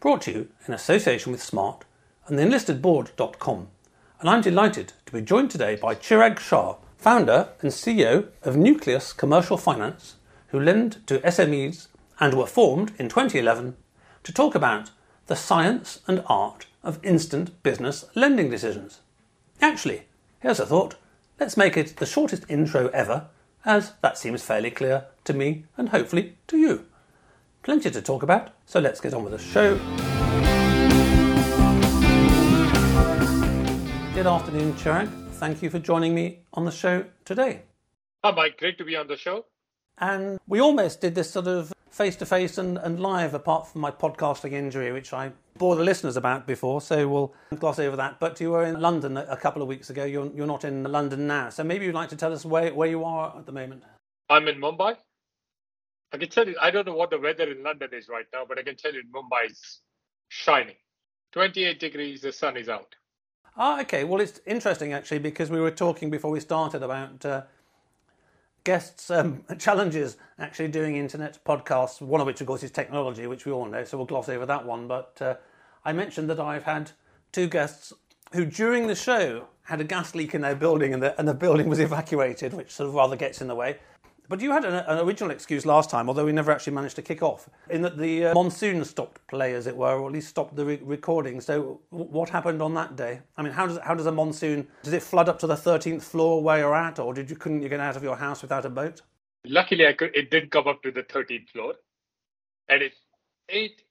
[0.00, 1.84] brought to you in association with Smart
[2.26, 3.68] and the enlistedboard.com.
[4.20, 9.12] And I'm delighted to be joined today by Chirag Shah, founder and CEO of Nucleus
[9.12, 10.16] Commercial Finance,
[10.48, 11.88] who lend to SMEs
[12.20, 13.76] and were formed in 2011
[14.24, 14.90] to talk about
[15.26, 19.00] the science and art of instant business lending decisions.
[19.60, 20.04] Actually,
[20.40, 20.96] here's a thought.
[21.38, 23.28] Let's make it the shortest intro ever
[23.64, 26.86] as that seems fairly clear to me and hopefully to you.
[27.68, 29.74] Plenty to talk about, so let's get on with the show.
[34.14, 35.10] Good afternoon, Chirag.
[35.32, 37.64] Thank you for joining me on the show today.
[38.24, 38.56] Hi, Mike.
[38.56, 39.44] Great to be on the show.
[39.98, 43.90] And we almost did this sort of face to face and live, apart from my
[43.90, 48.18] podcasting injury, which I bore the listeners about before, so we'll gloss over that.
[48.18, 50.06] But you were in London a couple of weeks ago.
[50.06, 51.50] You're, you're not in London now.
[51.50, 53.82] So maybe you'd like to tell us where, where you are at the moment.
[54.30, 54.96] I'm in Mumbai.
[56.12, 58.44] I can tell you, I don't know what the weather in London is right now,
[58.48, 59.80] but I can tell you Mumbai is
[60.28, 60.76] shining.
[61.32, 62.94] 28 degrees, the sun is out.
[63.56, 64.04] Ah, okay.
[64.04, 67.42] Well, it's interesting actually because we were talking before we started about uh,
[68.64, 73.44] guests' um, challenges actually doing internet podcasts, one of which, of course, is technology, which
[73.44, 74.88] we all know, so we'll gloss over that one.
[74.88, 75.34] But uh,
[75.84, 76.92] I mentioned that I've had
[77.32, 77.92] two guests
[78.32, 81.34] who, during the show, had a gas leak in their building and the, and the
[81.34, 83.76] building was evacuated, which sort of rather gets in the way.
[84.28, 87.02] But you had an, an, original excuse last time, although we never actually managed to
[87.02, 90.28] kick off, in that the uh, monsoon stopped play, as it were, or at least
[90.28, 91.40] stopped the re- recording.
[91.40, 93.20] So, w- what happened on that day?
[93.38, 96.04] I mean, how does how does a monsoon does it flood up to the thirteenth
[96.04, 98.66] floor where you're at, or did you couldn't you get out of your house without
[98.66, 99.00] a boat?
[99.46, 100.14] Luckily, I could.
[100.14, 101.74] It did come up to the thirteenth floor,
[102.68, 102.92] and it
[103.48, 103.82] it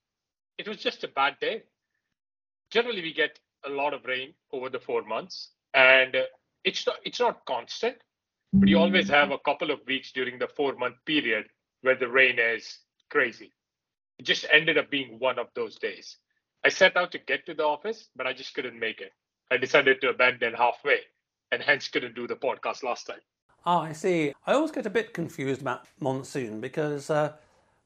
[0.60, 1.64] it was just a bad day.
[2.70, 6.24] Generally, we get a lot of rain over the four months, and uh,
[6.64, 7.98] it's not it's not constant
[8.54, 11.48] but you always have a couple of weeks during the four month period
[11.82, 13.52] where the rain is crazy.
[14.20, 16.18] It just ended up being one of those days.
[16.66, 19.12] I set out to get to the office, but I just couldn't make it.
[19.52, 21.00] I decided to abandon halfway
[21.52, 23.22] and hence couldn't do the podcast last time.
[23.66, 24.34] Oh, I see.
[24.46, 27.34] I always get a bit confused about monsoon because uh,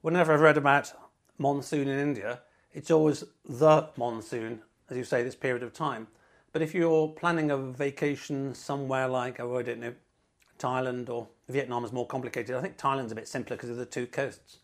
[0.02, 0.92] whenever I've read about
[1.38, 2.42] monsoon in India,
[2.74, 6.08] it's always the monsoon, as you say, this period of time.
[6.54, 9.94] But if you're planning a vacation somewhere like, oh, I don't know,
[10.62, 12.56] Thailand or Vietnam is more complicated.
[12.56, 14.60] I think Thailand's a bit simpler because of the two coasts.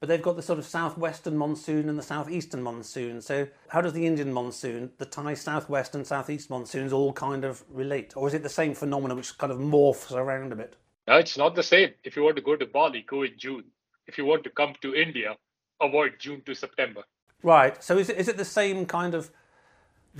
[0.00, 3.20] But they've got the sort of southwestern monsoon and the southeastern monsoon.
[3.20, 7.64] So, how does the Indian monsoon, the Thai southwest and southeast monsoons all kind of
[7.70, 8.12] relate?
[8.16, 10.76] Or is it the same phenomenon which kind of morphs around a bit?
[11.08, 11.90] No, it's not the same.
[12.04, 13.64] If you want to go to Bali, go in June.
[14.06, 15.36] If you want to come to India,
[15.80, 17.02] avoid June to September.
[17.42, 17.82] Right.
[17.82, 19.30] So, is it, is it the same kind of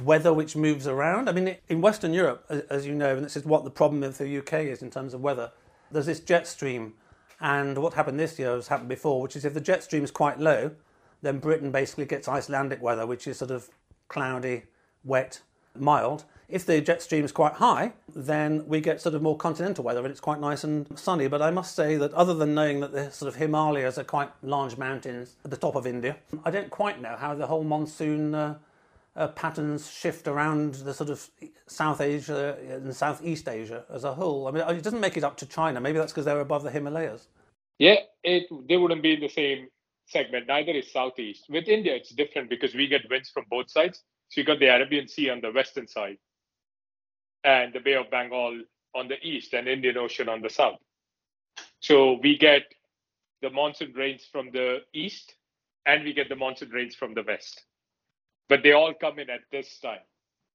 [0.02, 1.28] weather which moves around.
[1.28, 4.18] I mean, in Western Europe, as you know, and this is what the problem of
[4.18, 5.52] the UK is in terms of weather,
[5.90, 6.94] there's this jet stream.
[7.40, 10.10] And what happened this year has happened before, which is if the jet stream is
[10.10, 10.72] quite low,
[11.22, 13.68] then Britain basically gets Icelandic weather, which is sort of
[14.08, 14.64] cloudy,
[15.04, 15.40] wet,
[15.78, 16.24] mild.
[16.48, 20.00] If the jet stream is quite high, then we get sort of more continental weather
[20.00, 21.26] and it's quite nice and sunny.
[21.26, 24.30] But I must say that other than knowing that the sort of Himalayas are quite
[24.42, 28.34] large mountains at the top of India, I don't quite know how the whole monsoon
[28.34, 28.58] uh,
[29.16, 31.28] uh, patterns shift around the sort of
[31.66, 34.48] South Asia and Southeast Asia as a whole.
[34.48, 35.80] I mean, it doesn't make it up to China.
[35.80, 37.28] Maybe that's because they're above the Himalayas.
[37.78, 39.68] Yeah, it they wouldn't be in the same
[40.06, 40.48] segment.
[40.48, 41.46] Neither is Southeast.
[41.48, 44.02] With India, it's different because we get winds from both sides.
[44.30, 46.18] So you got the Arabian Sea on the western side,
[47.44, 48.62] and the Bay of Bengal
[48.94, 50.78] on the east, and Indian Ocean on the south.
[51.80, 52.62] So we get
[53.42, 55.34] the monsoon rains from the east,
[55.86, 57.62] and we get the monsoon rains from the west
[58.48, 60.00] but they all come in at this time.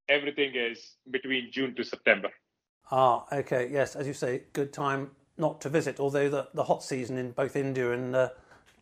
[0.07, 2.29] Everything is between June to September.
[2.91, 6.83] Ah, okay, yes, as you say, good time not to visit, although the, the hot
[6.83, 8.29] season in both India and uh,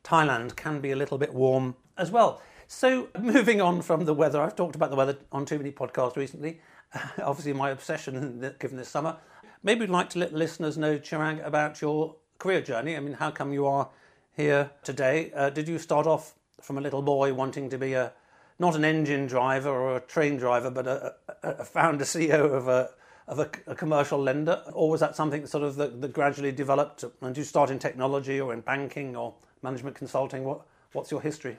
[0.03, 2.41] Thailand can be a little bit warm as well.
[2.67, 6.15] So, moving on from the weather, I've talked about the weather on too many podcasts
[6.15, 6.59] recently.
[7.21, 9.17] Obviously, my obsession given this summer.
[9.63, 12.95] Maybe you'd like to let listeners know, Chirag, about your career journey.
[12.95, 13.89] I mean, how come you are
[14.35, 15.31] here today?
[15.35, 18.13] Uh, did you start off from a little boy wanting to be a
[18.59, 21.13] not an engine driver or a train driver, but a,
[21.43, 22.89] a, a founder CEO of a
[23.27, 27.03] of a, a, commercial lender, or was that something sort of that, that, gradually developed?
[27.21, 30.45] And you start in technology or in banking or management consulting?
[30.45, 30.61] What
[30.93, 31.57] what's your history?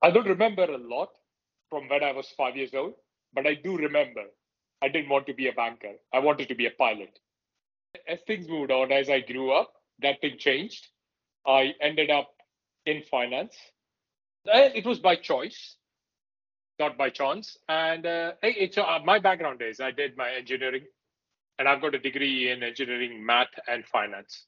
[0.00, 1.10] I don't remember a lot,
[1.70, 2.94] from when I was five years old,
[3.34, 4.22] but I do remember
[4.80, 5.94] I didn't want to be a banker.
[6.12, 7.18] I wanted to be a pilot.
[8.06, 10.86] As things moved on, as I grew up, that thing changed.
[11.46, 12.30] I ended up
[12.86, 13.56] in finance.
[14.44, 15.76] It was by choice,
[16.78, 17.56] not by chance.
[17.68, 20.84] And uh, it's, uh, my background is I did my engineering,
[21.58, 24.44] and I've got a degree in engineering, math, and finance.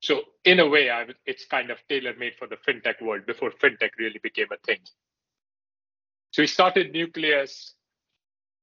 [0.00, 3.50] So in a way, I, it's kind of tailor made for the fintech world before
[3.50, 4.78] fintech really became a thing.
[6.32, 7.74] So we started Nucleus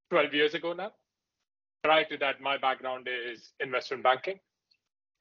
[0.10, 0.92] 12 years ago now.
[1.84, 4.40] Prior to that, my background is investment banking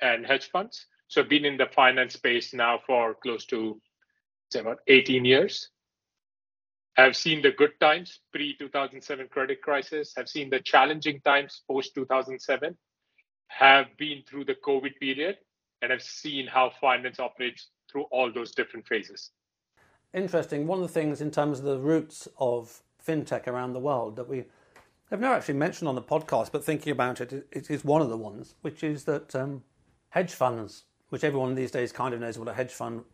[0.01, 0.87] and hedge funds.
[1.07, 3.81] So I've been in the finance space now for close to
[4.51, 5.71] say about 18 years.
[6.99, 10.15] I've seen the good times pre 2007 credit crisis.
[10.19, 12.77] I've seen the challenging times post 2007.
[13.47, 15.37] Have been through the COVID period
[15.81, 19.31] and have seen how finance operates through all those different phases.
[20.13, 20.67] Interesting.
[20.67, 24.29] One of the things in terms of the roots of fintech around the world that
[24.29, 24.45] we
[25.11, 28.09] have never actually mentioned on the podcast, but thinking about it, it is one of
[28.09, 29.63] the ones, which is that um,
[30.11, 33.05] hedge funds, which everyone these days kind of knows what a hedge fund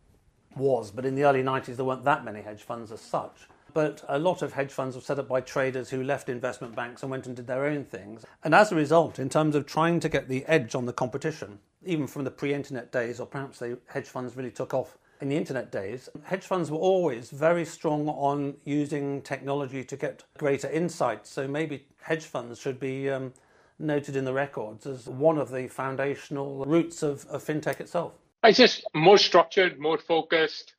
[0.57, 3.47] was, but in the early 90s there weren't that many hedge funds as such.
[3.75, 7.01] But a lot of hedge funds were set up by traders who left investment banks
[7.01, 8.25] and went and did their own things.
[8.41, 11.59] And as a result, in terms of trying to get the edge on the competition,
[11.85, 15.27] even from the pre internet days, or perhaps the hedge funds really took off in
[15.27, 20.69] the internet days, hedge funds were always very strong on using technology to get greater
[20.69, 21.27] insight.
[21.27, 23.33] So maybe hedge funds should be um,
[23.77, 28.13] noted in the records as one of the foundational roots of, of fintech itself.
[28.41, 30.75] It's just more structured, more focused,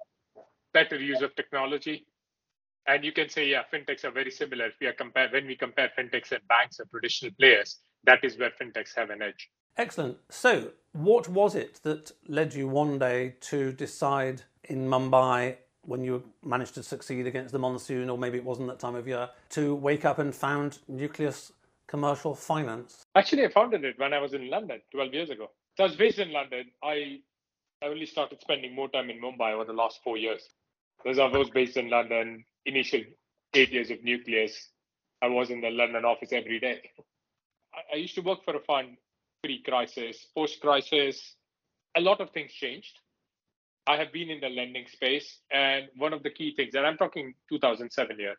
[0.73, 2.07] better use of technology.
[2.89, 4.67] And you can say, yeah, fintechs are very similar.
[4.67, 8.39] If we are compare when we compare fintechs and banks and traditional players, that is
[8.39, 9.51] where fintechs have an edge.
[9.77, 10.17] Excellent.
[10.31, 16.23] So, what was it that led you one day to decide in Mumbai when you
[16.43, 19.75] managed to succeed against the monsoon, or maybe it wasn't that time of year, to
[19.75, 21.53] wake up and found Nucleus
[21.87, 23.07] Commercial Finance?
[23.15, 25.51] Actually, I founded it when I was in London 12 years ago.
[25.77, 26.65] So I was based in London.
[26.83, 27.21] I,
[27.83, 30.43] I only started spending more time in Mumbai over the last four years.
[30.97, 33.01] Because I was based in London, initial
[33.55, 34.69] eight years of Nucleus,
[35.23, 36.83] I was in the London office every day.
[37.93, 38.97] I, used to work for a fund
[39.43, 41.35] pre-crisis, post-crisis,
[41.97, 42.99] a lot of things changed.
[43.87, 46.97] I have been in the lending space, and one of the key things, and I'm
[46.97, 48.35] talking 2007 here,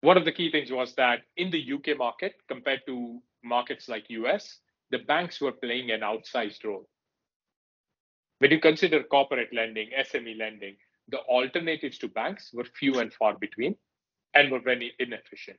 [0.00, 4.10] one of the key things was that in the UK market, compared to markets like
[4.10, 4.58] US,
[4.90, 6.88] the banks were playing an outsized role.
[8.40, 10.76] When you consider corporate lending, SME lending,
[11.08, 13.76] the alternatives to banks were few and far between
[14.34, 15.58] and were very inefficient.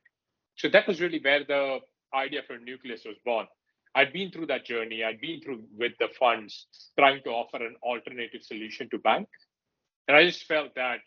[0.56, 1.78] So that was really where the
[2.14, 3.46] idea for Nucleus was born.
[3.94, 5.04] I'd been through that journey.
[5.04, 6.66] I'd been through with the funds
[6.98, 9.28] trying to offer an alternative solution to bank.
[10.08, 10.98] And I just felt that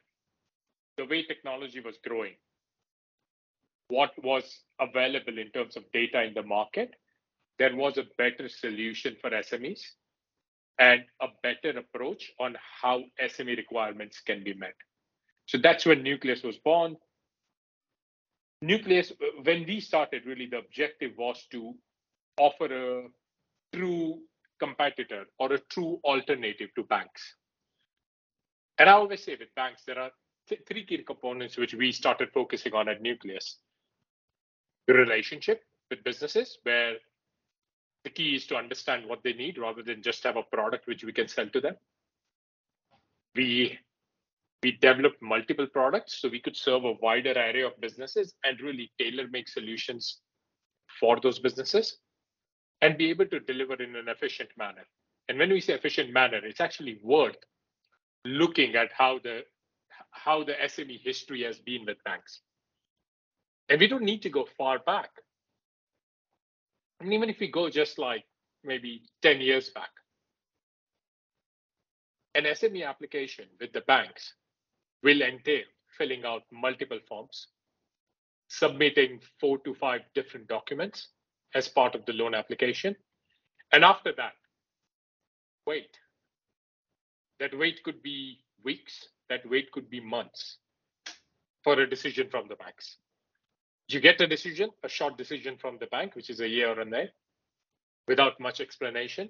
[0.98, 2.36] the way technology was growing,
[3.90, 6.96] what was available in terms of data in the market,
[7.60, 9.82] there was a better solution for SMEs
[10.80, 14.76] and a better approach on how SME requirements can be met.
[15.48, 16.98] So that's when Nucleus was born.
[18.62, 19.12] Nucleus,
[19.44, 21.74] when we started, really the objective was to
[22.38, 23.08] offer a
[23.76, 24.20] true
[24.60, 27.36] competitor or a true alternative to banks.
[28.78, 30.12] And I always say with banks, there are
[30.48, 33.58] th- three key components which we started focusing on at Nucleus
[34.88, 36.96] the relationship with businesses, where
[38.08, 41.04] the key is to understand what they need rather than just have a product which
[41.04, 41.76] we can sell to them.
[43.36, 43.78] We
[44.64, 48.92] we developed multiple products so we could serve a wider array of businesses and really
[49.00, 50.22] tailor make solutions
[51.00, 51.98] for those businesses
[52.82, 54.86] and be able to deliver in an efficient manner.
[55.30, 57.38] And when we say efficient manner, it's actually worth
[58.26, 59.44] looking at how the
[60.12, 62.42] how the SME history has been with banks.
[63.70, 65.12] And we don't need to go far back.
[67.00, 68.24] And even if we go just like
[68.64, 69.90] maybe 10 years back,
[72.36, 74.34] an SME application with the banks
[75.04, 75.64] will entail
[75.98, 77.48] filling out multiple forms,
[78.48, 81.10] submitting four to five different documents,
[81.56, 82.96] as part of the loan application.
[83.72, 84.34] And after that,
[85.66, 85.90] wait.
[87.40, 90.58] That wait could be weeks, that wait could be months
[91.64, 92.98] for a decision from the banks.
[93.88, 96.82] You get a decision, a short decision from the bank, which is a year or
[96.82, 97.10] a day
[98.08, 99.30] without much explanation.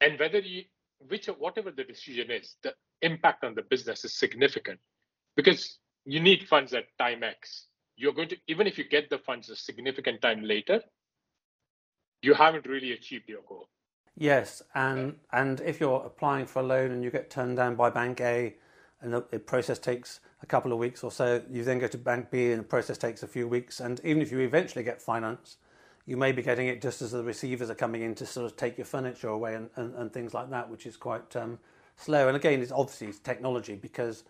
[0.00, 0.64] And whether you,
[1.08, 4.80] which whatever the decision is, the impact on the business is significant
[5.36, 7.66] because you need funds at time X.
[7.96, 10.82] You're going to, even if you get the funds a significant time later,
[12.22, 13.68] you haven't really achieved your goal.
[14.18, 17.90] Yes, and and if you're applying for a loan and you get turned down by
[17.90, 18.56] bank A,
[19.00, 21.42] and the process takes a couple of weeks or so.
[21.50, 23.80] You then go to Bank B, and the process takes a few weeks.
[23.80, 25.56] And even if you eventually get finance,
[26.06, 28.56] you may be getting it just as the receivers are coming in to sort of
[28.56, 31.58] take your furniture away and, and, and things like that, which is quite um,
[31.96, 32.28] slow.
[32.28, 34.24] And again, it's obviously technology because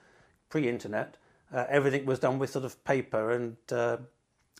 [0.48, 1.16] pre-internet,
[1.52, 3.56] uh, everything was done with sort of paper and.
[3.70, 3.98] Uh,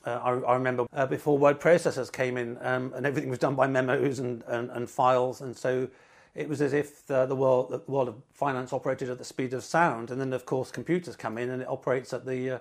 [0.04, 3.56] uh, I, I, remember uh, before word processors came in, um, and everything was done
[3.56, 5.88] by memos and, and, and files, and so
[6.36, 9.54] it was as if the, the, world the world of finance operated at the speed
[9.54, 12.58] of sound, and then of course computers come in and it operates at the uh,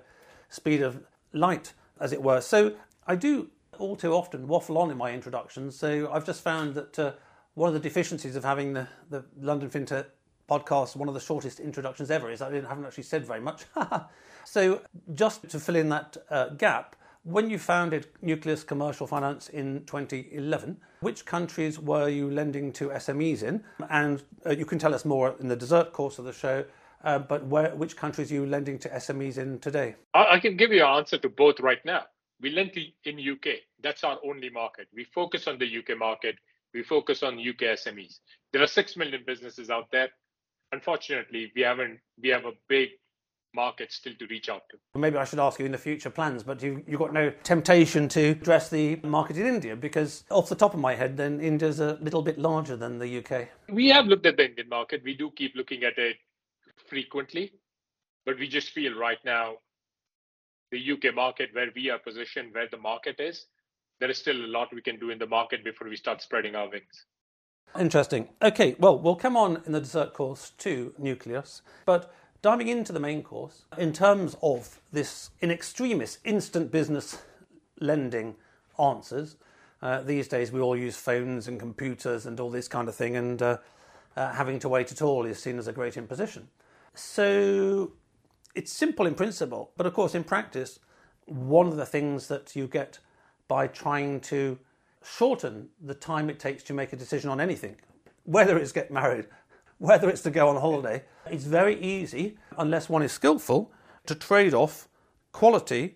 [0.50, 1.04] speed of
[1.34, 2.42] light, as it were.
[2.42, 2.74] So
[3.06, 5.78] I do all too often waffle on in my introductions.
[5.78, 7.12] So I've just found that uh,
[7.56, 10.06] one of the deficiencies of having the, the London FinTech
[10.50, 13.64] podcast, one of the shortest introductions ever, is I haven't actually said very much.
[14.46, 14.82] so
[15.14, 20.78] just to fill in that uh, gap, when you founded Nucleus Commercial Finance in 2011,
[21.00, 23.64] which countries were you lending to SMEs in?
[23.90, 26.64] And uh, you can tell us more in the dessert course of the show.
[27.04, 29.96] Uh, but where, which countries are you lending to SMEs in today?
[30.14, 32.04] I can give you an answer to both right now.
[32.42, 33.56] We lend to in UK.
[33.82, 34.88] That's our only market.
[34.94, 36.36] We focus on the UK market.
[36.74, 38.20] We focus on UK SMEs.
[38.54, 40.10] There are six million businesses out there.
[40.72, 42.00] Unfortunately, we haven't.
[42.22, 42.90] We have a big
[43.56, 45.00] market still to reach out to.
[45.00, 48.08] Maybe I should ask you in the future plans, but you, you've got no temptation
[48.10, 51.80] to address the market in India because, off the top of my head, then India's
[51.80, 53.48] a little bit larger than the UK.
[53.70, 55.02] We have looked at the Indian market.
[55.04, 56.18] We do keep looking at it
[56.88, 57.54] frequently,
[58.26, 59.56] but we just feel right now
[60.72, 63.46] the UK market, where we are positioned, where the market is,
[64.00, 66.56] there is still a lot we can do in the market before we start spreading
[66.56, 67.06] our wings.
[67.80, 68.30] Interesting.
[68.42, 72.14] Okay, well, we'll come on in the dessert course to Nucleus, but
[72.46, 77.18] Diving into the main course, in terms of this in extremis instant business
[77.80, 78.36] lending
[78.78, 79.38] answers,
[79.82, 83.16] uh, these days we all use phones and computers and all this kind of thing,
[83.16, 83.58] and uh,
[84.16, 86.48] uh, having to wait at all is seen as a great imposition.
[86.94, 87.94] So
[88.54, 90.78] it's simple in principle, but of course, in practice,
[91.26, 93.00] one of the things that you get
[93.48, 94.60] by trying to
[95.04, 97.78] shorten the time it takes to make a decision on anything,
[98.26, 99.26] whether it's get married,
[99.78, 101.04] whether it's to go on holiday.
[101.30, 103.72] It's very easy, unless one is skillful,
[104.06, 104.88] to trade off
[105.32, 105.96] quality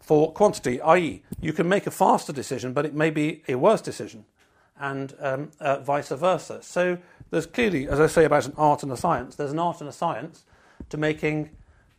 [0.00, 3.80] for quantity, i.e., you can make a faster decision, but it may be a worse
[3.80, 4.24] decision,
[4.78, 6.60] and um, uh, vice versa.
[6.62, 6.98] So
[7.30, 9.88] there's clearly, as I say about an art and a science, there's an art and
[9.88, 10.44] a science
[10.88, 11.50] to making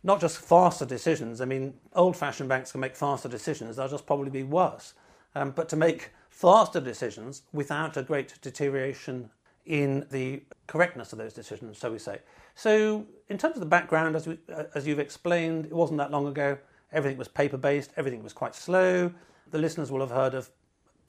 [0.02, 1.40] not just faster decisions.
[1.40, 4.92] I mean, old fashioned banks can make faster decisions, they'll just probably be worse.
[5.34, 9.30] Um, but to make faster decisions without a great deterioration
[9.66, 12.18] in the correctness of those decisions, so we say.
[12.54, 16.10] So, in terms of the background, as, we, uh, as you've explained, it wasn't that
[16.10, 16.58] long ago.
[16.92, 19.12] Everything was paper based, everything was quite slow.
[19.50, 20.50] The listeners will have heard of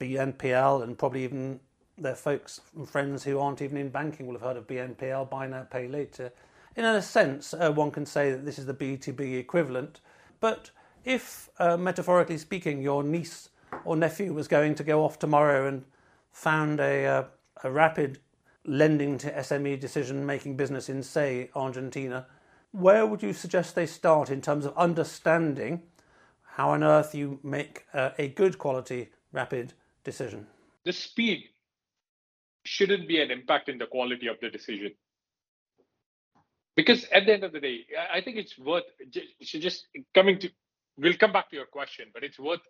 [0.00, 1.60] BNPL and probably even
[1.98, 5.46] their folks and friends who aren't even in banking will have heard of BNPL, buy
[5.46, 6.32] now, pay later.
[6.74, 10.00] In a sense, uh, one can say that this is the B2B equivalent.
[10.40, 10.70] But
[11.04, 13.48] if, uh, metaphorically speaking, your niece
[13.84, 15.84] or nephew was going to go off tomorrow and
[16.32, 17.24] found a, uh,
[17.64, 18.18] a rapid
[18.66, 22.26] lending to SME decision making business in, say, Argentina,
[22.72, 25.82] where would you suggest they start in terms of understanding
[26.42, 29.72] how on earth you make uh, a good quality rapid
[30.04, 30.46] decision?
[30.84, 31.44] The speed
[32.64, 34.92] shouldn't be an impact in the quality of the decision.
[36.76, 38.84] Because at the end of the day, I think it's worth
[39.40, 40.50] just coming to,
[40.98, 42.60] we'll come back to your question, but it's worth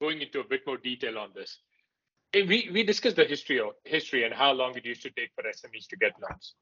[0.00, 1.58] going into a bit more detail on this
[2.34, 5.44] we, we discussed the history of history and how long it used to take for
[5.44, 6.54] SMEs to get loans.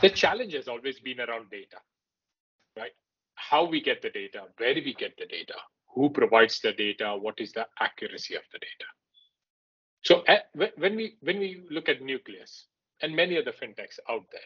[0.00, 1.76] The challenge has always been around data,
[2.76, 2.92] right?
[3.34, 5.54] How we get the data, where do we get the data,
[5.94, 8.88] who provides the data, what is the accuracy of the data.
[10.04, 10.38] So eh,
[10.76, 12.66] when we when we look at Nucleus
[13.02, 14.40] and many other fintechs out there,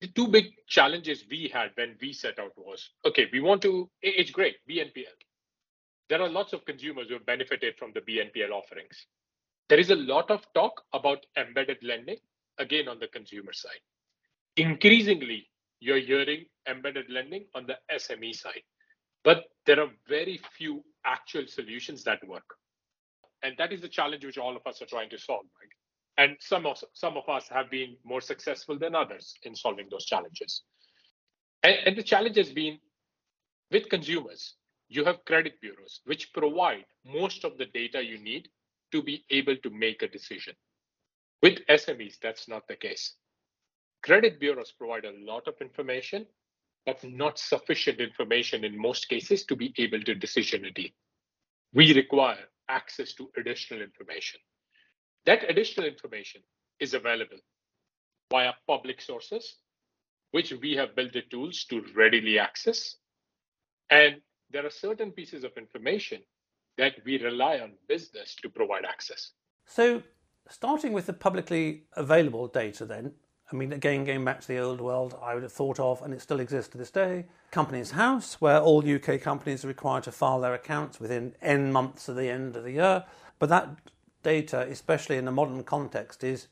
[0.00, 3.90] the two big challenges we had when we set out was okay, we want to.
[4.00, 5.18] It's great BNPL.
[6.08, 9.06] There are lots of consumers who have benefited from the BNPL offerings.
[9.72, 12.18] There is a lot of talk about embedded lending,
[12.58, 13.80] again on the consumer side.
[14.58, 15.48] Increasingly,
[15.80, 18.64] you're hearing embedded lending on the SME side,
[19.24, 22.44] but there are very few actual solutions that work.
[23.42, 26.28] And that is the challenge which all of us are trying to solve, right?
[26.28, 30.04] And some of, some of us have been more successful than others in solving those
[30.04, 30.64] challenges.
[31.62, 32.78] And, and the challenge has been
[33.70, 34.54] with consumers,
[34.90, 38.50] you have credit bureaus which provide most of the data you need
[38.92, 40.54] to be able to make a decision.
[41.42, 43.14] With SMEs, that's not the case.
[44.02, 46.26] Credit bureaus provide a lot of information,
[46.86, 50.90] but not sufficient information in most cases to be able to decision a deal.
[51.74, 54.40] We require access to additional information.
[55.26, 56.42] That additional information
[56.80, 57.38] is available
[58.30, 59.56] via public sources
[60.32, 62.96] which we have built the tools to readily access.
[63.90, 64.16] And
[64.50, 66.22] there are certain pieces of information
[66.78, 69.32] that we rely on business to provide access.
[69.66, 70.02] So,
[70.48, 73.12] starting with the publicly available data, then,
[73.50, 76.12] I mean, again, going back to the old world, I would have thought of, and
[76.14, 80.12] it still exists to this day, Companies House, where all UK companies are required to
[80.12, 83.04] file their accounts within N months of the end of the year.
[83.38, 83.68] But that
[84.22, 86.48] data, especially in the modern context, is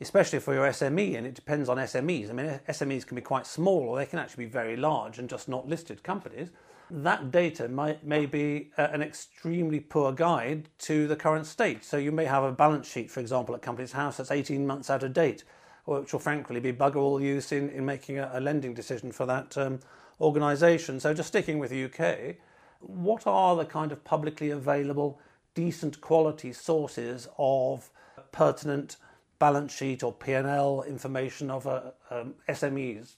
[0.00, 2.30] especially for your SME, and it depends on SMEs.
[2.30, 5.28] I mean, SMEs can be quite small or they can actually be very large and
[5.28, 6.50] just not listed companies.
[6.90, 11.84] That data might, may be uh, an extremely poor guide to the current state.
[11.84, 14.88] So you may have a balance sheet, for example, at Companies House that's 18 months
[14.88, 15.42] out of date,
[15.84, 19.26] which will frankly be bugger all use in, in making a, a lending decision for
[19.26, 19.80] that um,
[20.20, 21.00] organisation.
[21.00, 22.36] So just sticking with the UK,
[22.80, 25.20] what are the kind of publicly available,
[25.54, 27.90] decent quality sources of
[28.30, 28.96] pertinent
[29.40, 33.16] balance sheet or P&L information of uh, um, SMEs?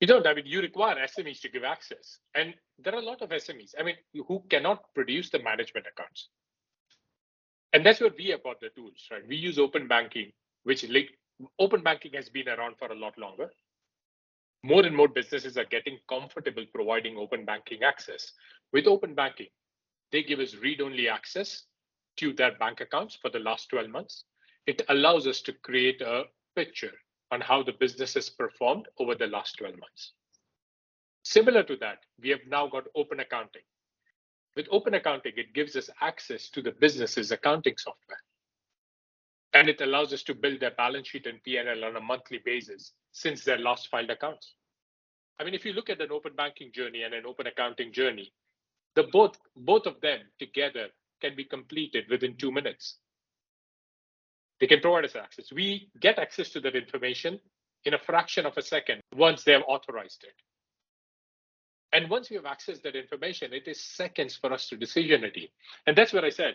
[0.00, 0.26] You don't.
[0.26, 2.18] I mean, you require SMEs to give access.
[2.34, 6.28] And there are a lot of SMEs, I mean, who cannot produce the management accounts.
[7.72, 9.22] And that's where we have got the tools, right?
[9.26, 10.32] We use open banking,
[10.64, 11.10] which like,
[11.58, 13.50] open banking has been around for a lot longer.
[14.62, 18.32] More and more businesses are getting comfortable providing open banking access.
[18.72, 19.48] With open banking,
[20.12, 21.64] they give us read only access
[22.18, 24.24] to their bank accounts for the last 12 months
[24.66, 26.24] it allows us to create a
[26.54, 26.92] picture
[27.30, 30.12] on how the business has performed over the last 12 months.
[31.24, 33.62] Similar to that, we have now got open accounting.
[34.54, 38.20] With open accounting, it gives us access to the business's accounting software.
[39.52, 42.92] And it allows us to build their balance sheet and P&L on a monthly basis
[43.12, 44.54] since their last filed accounts.
[45.38, 48.32] I mean, if you look at an open banking journey and an open accounting journey,
[48.94, 50.88] the both both of them together
[51.20, 52.96] can be completed within two minutes.
[54.60, 55.52] They can provide us access.
[55.52, 57.40] We get access to that information
[57.84, 60.34] in a fraction of a second once they have authorized it.
[61.92, 65.50] And once we have accessed that information, it is seconds for us to decisionity.
[65.86, 66.54] And that's what I said.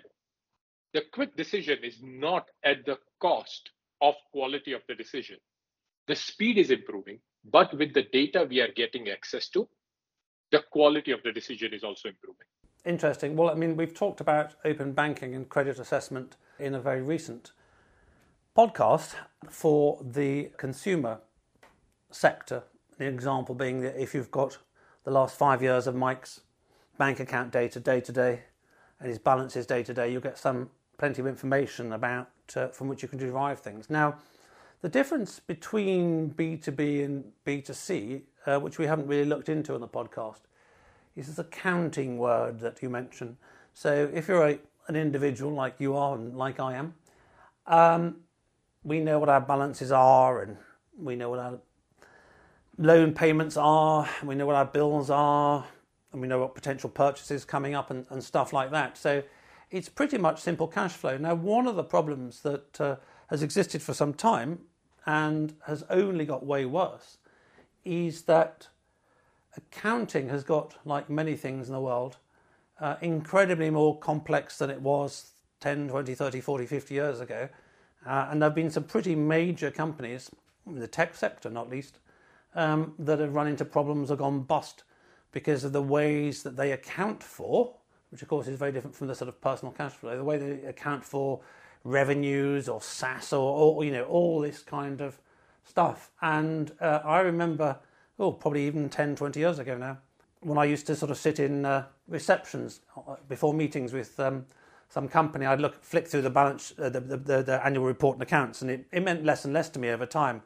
[0.94, 3.70] The quick decision is not at the cost
[4.02, 5.38] of quality of the decision.
[6.08, 9.70] The speed is improving, but with the data we are getting access to,
[10.52, 12.48] the quality of the decision is also improving.
[12.86, 13.36] Interesting.
[13.38, 17.52] Well, I mean, we've talked about open banking and credit assessment in a very recent
[18.56, 19.16] podcast
[19.50, 21.20] for the consumer
[22.10, 22.64] sector.
[22.98, 24.58] The example being that if you've got
[25.06, 26.42] the last five years of Mike's
[26.98, 28.42] bank account data day to day
[29.00, 32.90] and his balances day to day, you'll get some plenty of information about uh, from
[32.90, 33.90] which you can derive things.
[33.90, 34.16] Now,
[34.82, 39.88] the difference between B2B and B2C, uh, which we haven't really looked into on the
[39.88, 40.42] podcast,
[41.16, 43.38] is this accounting word that you mentioned.
[43.74, 46.96] So if you're a, an individual like you are and like I am,
[47.68, 48.18] um,
[48.84, 50.58] we know what our balances are and
[50.98, 51.60] we know what our
[52.78, 55.66] loan payments are, we know what our bills are,
[56.12, 58.98] and we know what potential purchases coming up and, and stuff like that.
[58.98, 59.24] So
[59.70, 61.18] it's pretty much simple cash flow.
[61.18, 62.96] Now, one of the problems that uh,
[63.28, 64.60] has existed for some time
[65.06, 67.18] and has only got way worse
[67.86, 68.68] is that
[69.56, 72.18] accounting has got, like many things in the world,
[72.80, 77.48] uh, incredibly more complex than it was 10, 20, 30, 40, 50 years ago.
[78.06, 80.32] Uh, and there have been some pretty major companies,
[80.66, 82.00] in the tech sector not least,
[82.56, 84.84] um, that have run into problems or gone bust
[85.32, 87.74] because of the ways that they account for,
[88.10, 90.38] which of course is very different from the sort of personal cash flow, the way
[90.38, 91.40] they account for
[91.84, 95.18] revenues or SaaS or, or you know all this kind of
[95.64, 96.12] stuff.
[96.22, 97.78] And uh, I remember,
[98.20, 99.98] oh, probably even 10, 20 years ago now,
[100.42, 104.46] when I used to sort of sit in uh, receptions uh, before meetings with um,
[104.92, 108.24] some company, I'd look flick through the balance, uh, the, the, the, annual report and
[108.24, 110.42] accounts, and it, it meant less and less to me over time.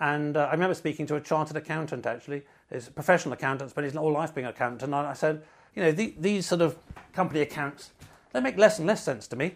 [0.00, 3.84] And uh, I remember speaking to a chartered accountant actually, he's a professional accountant, but
[3.84, 4.82] he's not all life being an accountant.
[4.82, 5.44] And I, I said,
[5.76, 6.76] you know, the, these sort of
[7.12, 7.92] company accounts,
[8.32, 9.54] they make less and less sense to me.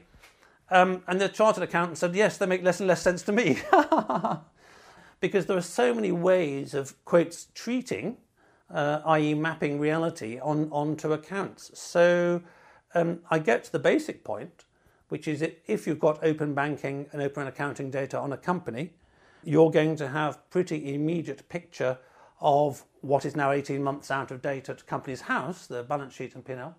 [0.70, 3.58] Um, and the chartered accountant said, yes, they make less and less sense to me.
[5.20, 8.16] because there are so many ways of, quotes, treating,
[8.72, 11.76] uh, i.e., mapping reality on, onto accounts.
[11.76, 12.42] So
[12.94, 14.64] um, I get to the basic point,
[15.09, 18.92] which is if you've got open banking and open accounting data on a company,
[19.44, 21.98] you're going to have pretty immediate picture
[22.40, 26.35] of what is now 18 months out of date at Companies House, the balance sheet
[26.35, 26.74] and P&L.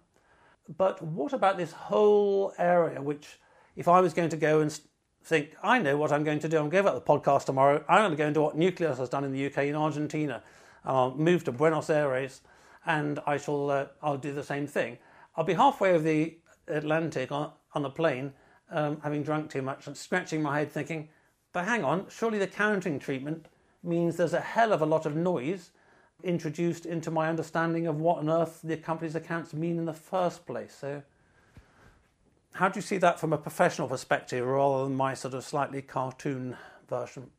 [0.78, 3.40] But what about this whole area, which
[3.76, 4.80] if I was going to go and
[5.24, 7.46] think, I know what I'm going to do, I'm going to give up the podcast
[7.46, 9.76] tomorrow, I'm going to go and do what Nucleus has done in the UK, in
[9.76, 10.42] Argentina,
[10.84, 12.42] I'll move to Buenos Aires,
[12.86, 14.98] and I shall, uh, I'll do the same thing.
[15.36, 18.34] I'll be halfway over the Atlantic on, on a plane,
[18.70, 21.10] um, having drunk too much, and scratching my head thinking,
[21.54, 23.48] but hang on, surely the counting treatment
[23.84, 25.72] means there's a hell of a lot of noise
[26.24, 30.46] introduced into my understanding of what on earth the company's accounts mean in the first
[30.46, 30.76] place.
[30.80, 31.02] So,
[32.54, 35.82] how do you see that from a professional perspective rather than my sort of slightly
[35.82, 36.58] cartoon
[36.90, 37.32] version?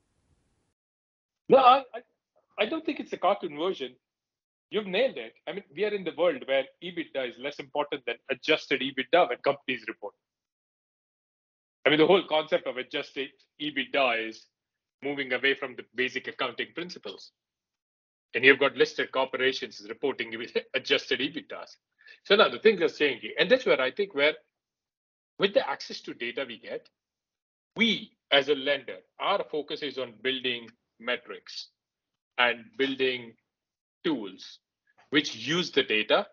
[1.48, 1.85] No, I,
[2.59, 3.94] I don't think it's a cartoon version.
[4.73, 5.35] You've nailed it.
[5.47, 9.29] I mean, we are in the world where EBITDA is less important than adjusted EBITDA
[9.29, 10.15] when companies report.
[11.85, 13.29] I mean, the whole concept of adjusted
[13.61, 14.47] EBITDA is
[15.03, 17.33] moving away from the basic accounting principles.
[18.35, 21.77] And you've got listed corporations reporting with adjusted EBITDAs.
[22.25, 23.33] So now the things are changing.
[23.39, 24.37] And that's where I think where
[25.39, 26.89] with the access to data we get,
[27.77, 31.69] we as a lender, our focus is on building metrics
[32.39, 33.35] and building
[34.03, 34.61] tools
[35.12, 36.27] which use the data,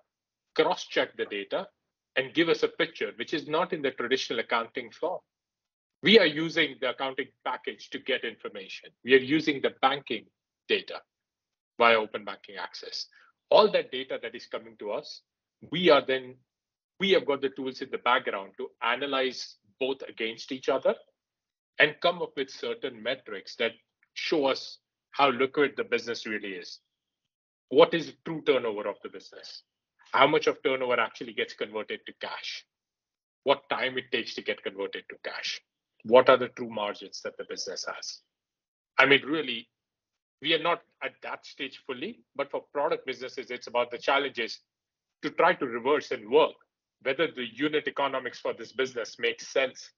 [0.55, 1.67] cross check the data,
[2.15, 5.19] and give us a picture which is not in the traditional accounting form.
[6.01, 8.91] We are using the accounting package to get information.
[9.03, 10.27] We are using the banking
[10.69, 11.01] data
[11.77, 13.07] via open banking access.
[13.49, 15.23] All that data that is coming to us,
[15.71, 16.35] we are then
[17.01, 20.95] we have got the tools in the background to analyze both against each other
[21.79, 23.71] and come up with certain metrics that
[24.13, 24.79] show us
[25.11, 26.79] how liquid the business really is.
[27.69, 29.63] What is the true turnover of the business?
[30.11, 32.65] How much of turnover actually gets converted to cash?
[33.43, 35.61] What time it takes to get converted to cash?
[36.03, 38.19] What are the true margins that the business has?
[38.97, 39.69] I mean, really,
[40.41, 44.59] we are not at that stage fully, but for product businesses, it's about the challenges
[45.21, 46.55] to try to reverse and work
[47.03, 49.91] whether the unit economics for this business makes sense.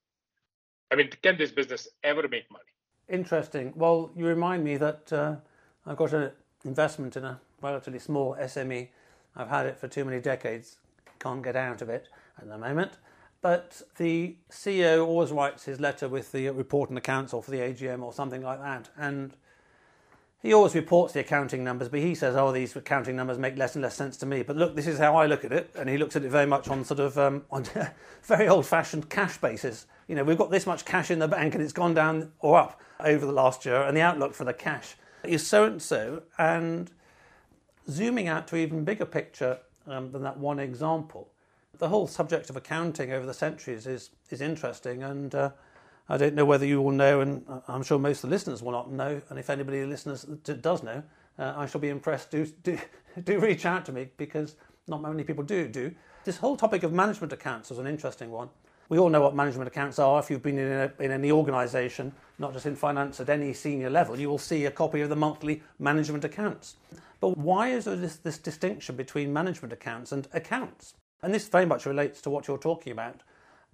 [0.90, 2.64] I mean, can this business ever make money?
[3.08, 3.72] Interesting.
[3.74, 5.36] Well, you remind me that uh,
[5.86, 6.30] I've got an
[6.64, 8.88] investment in a relatively small SME.
[9.36, 10.76] I've had it for too many decades,
[11.18, 12.92] can't get out of it at the moment.
[13.40, 17.58] But the CEO always writes his letter with the report and accounts or for the
[17.58, 18.90] AGM or something like that.
[18.96, 19.34] And
[20.42, 23.76] he always reports the accounting numbers, but he says, "Oh, these accounting numbers make less
[23.76, 25.88] and less sense to me." But look, this is how I look at it, and
[25.88, 27.64] he looks at it very much on sort of um, on
[28.24, 29.86] very old-fashioned cash basis.
[30.08, 32.58] You know, we've got this much cash in the bank, and it's gone down or
[32.58, 36.22] up over the last year, and the outlook for the cash is so and so.
[36.38, 36.90] And
[37.90, 41.28] zooming out to even bigger picture um, than that one example,
[41.78, 45.50] the whole subject of accounting over the centuries is is interesting, and uh,
[46.08, 48.72] I don't know whether you all know, and I'm sure most of the listeners will
[48.72, 49.20] not know.
[49.28, 51.02] And if anybody the listeners does know,
[51.38, 52.30] uh, I shall be impressed.
[52.30, 52.78] Do, do
[53.24, 55.94] do reach out to me because not many people do do.
[56.24, 58.48] This whole topic of management accounts is an interesting one.
[58.88, 60.20] We all know what management accounts are.
[60.20, 63.88] If you've been in, a, in any organisation, not just in finance at any senior
[63.88, 66.76] level, you will see a copy of the monthly management accounts.
[67.22, 70.94] But why is there this, this distinction between management accounts and accounts?
[71.22, 73.22] And this very much relates to what you're talking about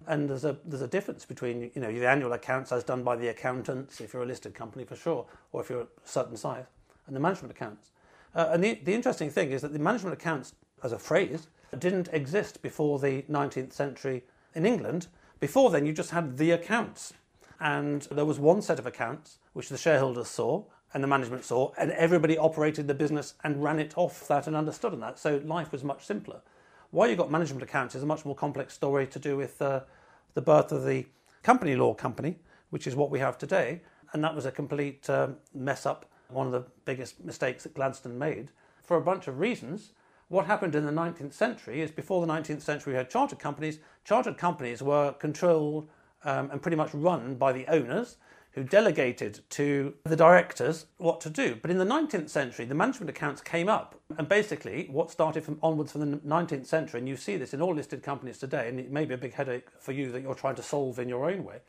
[0.07, 3.15] and there's a there's a difference between you know the annual accounts as done by
[3.15, 6.65] the accountants if you're a listed company for sure, or if you're a certain size,
[7.07, 7.91] and the management accounts.
[8.35, 12.07] Uh, and the the interesting thing is that the management accounts as a phrase didn't
[12.13, 14.23] exist before the 19th century
[14.55, 15.07] in England.
[15.39, 17.13] Before then, you just had the accounts,
[17.59, 21.71] and there was one set of accounts which the shareholders saw and the management saw,
[21.77, 25.19] and everybody operated the business and ran it off that and understood on that.
[25.19, 26.41] So life was much simpler.
[26.91, 29.81] Why you got management accounts is a much more complex story to do with uh,
[30.33, 31.05] the birth of the
[31.43, 32.39] company law company,
[32.71, 33.81] which is what we have today.
[34.13, 38.17] And that was a complete um, mess up, one of the biggest mistakes that Gladstone
[38.17, 39.91] made for a bunch of reasons.
[40.29, 43.79] What happened in the 19th century is before the 19th century, we had chartered companies.
[44.03, 45.89] Chartered companies were controlled
[46.23, 48.17] um, and pretty much run by the owners
[48.53, 51.55] who delegated to the directors what to do.
[51.61, 55.59] But in the 19th century, the management accounts came up, and basically, what started from
[55.61, 58.79] onwards from the 19th century, and you see this in all listed companies today, and
[58.79, 61.29] it may be a big headache for you that you're trying to solve in your
[61.29, 61.59] own way,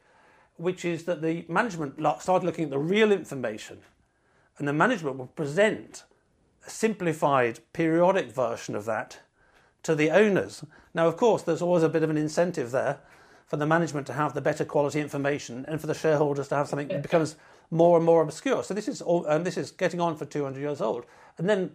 [0.57, 3.79] which is that the management started looking at the real information,
[4.59, 6.05] and the management will present
[6.67, 9.21] a simplified periodic version of that
[9.83, 10.65] to the owners.
[10.95, 13.01] Now, of course, there's always a bit of an incentive there
[13.51, 16.69] for the management to have the better quality information and for the shareholders to have
[16.69, 17.35] something that becomes
[17.73, 18.63] more and more obscure.
[18.63, 21.05] So this is all, um, this is getting on for 200 years old.
[21.37, 21.73] And then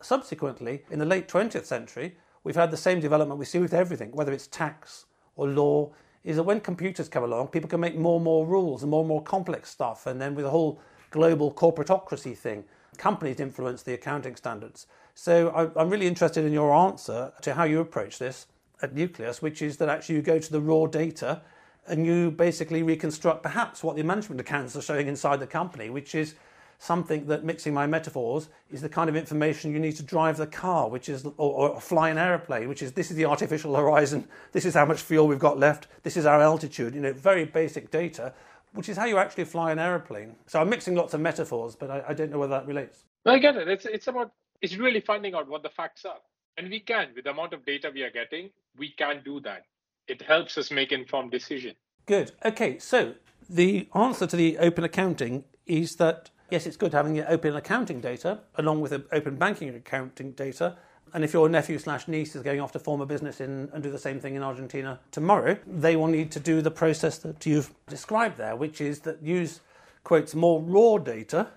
[0.00, 4.12] subsequently, in the late 20th century, we've had the same development we see with everything,
[4.12, 5.90] whether it's tax or law,
[6.22, 9.00] is that when computers come along, people can make more and more rules and more
[9.00, 10.06] and more complex stuff.
[10.06, 10.78] And then with the whole
[11.10, 12.62] global corporatocracy thing,
[12.98, 14.86] companies influence the accounting standards.
[15.16, 18.46] So I, I'm really interested in your answer to how you approach this
[18.82, 21.42] at Nucleus, which is that actually you go to the raw data
[21.88, 26.14] and you basically reconstruct perhaps what the management accounts are showing inside the company, which
[26.14, 26.34] is
[26.78, 30.46] something that, mixing my metaphors, is the kind of information you need to drive the
[30.46, 34.28] car, which is, or, or fly an aeroplane, which is this is the artificial horizon,
[34.52, 37.44] this is how much fuel we've got left, this is our altitude, you know, very
[37.44, 38.32] basic data,
[38.72, 40.36] which is how you actually fly an aeroplane.
[40.46, 43.04] So I'm mixing lots of metaphors, but I, I don't know whether that relates.
[43.24, 43.68] I get it.
[43.68, 46.20] It's it's about it's really finding out what the facts are,
[46.56, 49.64] and we can with the amount of data we are getting, we can do that.
[50.08, 51.74] It helps us make informed decision.
[52.06, 52.32] Good.
[52.44, 53.14] Okay, so
[53.48, 58.00] the answer to the open accounting is that yes, it's good having the open accounting
[58.00, 60.76] data along with open banking accounting data.
[61.14, 63.82] And if your nephew slash niece is going off to form a business in, and
[63.82, 67.46] do the same thing in Argentina tomorrow, they will need to do the process that
[67.46, 69.60] you've described there, which is that use
[70.04, 71.48] quotes more raw data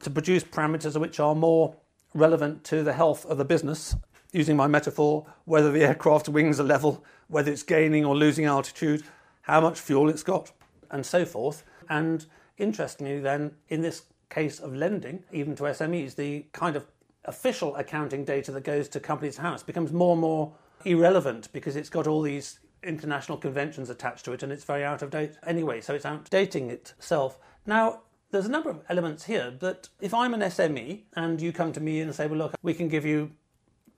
[0.00, 1.74] to produce parameters which are more
[2.14, 3.96] relevant to the health of the business.
[4.32, 9.02] Using my metaphor, whether the aircraft wings are level, whether it's gaining or losing altitude,
[9.42, 10.52] how much fuel it's got,
[10.90, 11.64] and so forth.
[11.88, 12.26] And
[12.58, 16.86] interestingly, then, in this case of lending, even to SMEs, the kind of
[17.24, 20.52] official accounting data that goes to Companies House becomes more and more
[20.84, 25.02] irrelevant because it's got all these international conventions attached to it and it's very out
[25.02, 27.38] of date anyway, so it's outdating itself.
[27.66, 31.72] Now, there's a number of elements here that if I'm an SME and you come
[31.72, 33.32] to me and say, well, look, we can give you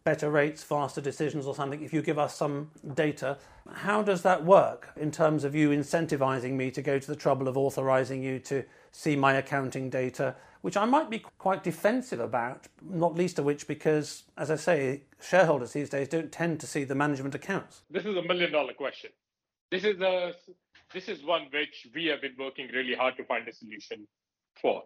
[0.05, 3.39] better rates, faster decisions, or something if you give us some data.
[3.73, 7.49] How does that work in terms of you incentivizing me to go to the trouble
[7.49, 12.67] of authorizing you to see my accounting data, which I might be quite defensive about,
[12.83, 16.85] not least of which because, as I say, shareholders these days don't tend to see
[16.85, 17.83] the management accounts?
[17.91, 19.11] This is a million dollar question.
[19.71, 20.33] This is a
[20.93, 24.09] this is one which we have been working really hard to find a solution
[24.61, 24.83] for.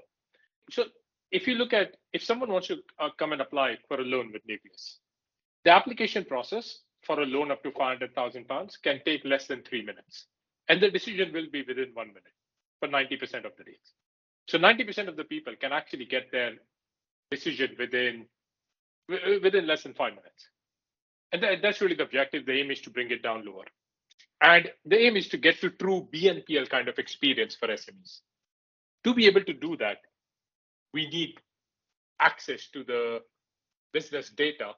[0.70, 0.84] So
[1.30, 4.30] if you look at if someone wants to uh, come and apply for a loan
[4.32, 5.00] with Nucleus,
[5.64, 9.84] the application process for a loan up to 500,000 pounds can take less than three
[9.84, 10.26] minutes.
[10.68, 12.24] And the decision will be within one minute
[12.80, 13.92] for 90% of the days.
[14.48, 16.52] So 90% of the people can actually get their
[17.30, 18.26] decision within
[19.08, 20.48] within less than five minutes.
[21.32, 22.46] And that's really the objective.
[22.46, 23.64] The aim is to bring it down lower.
[24.40, 28.20] And the aim is to get to true BNPL kind of experience for SMEs.
[29.04, 29.98] To be able to do that,
[30.94, 31.34] we need
[32.20, 33.20] access to the
[33.92, 34.74] business data